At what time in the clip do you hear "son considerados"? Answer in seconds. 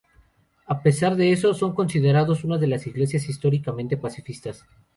1.53-2.43